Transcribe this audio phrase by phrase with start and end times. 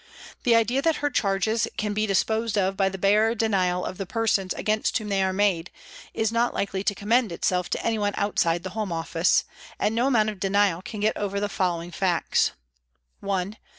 [0.45, 4.07] The idea that her charges can be disposed of by the bare denial of the
[4.07, 5.69] persons against whom they are made,
[6.15, 9.43] is not likely to com mend itself to anyone outside the Home Office,
[9.77, 12.47] and no amount of denial can get over the following facts:
[13.21, 13.63] THE HOME OFFICE 309" 1.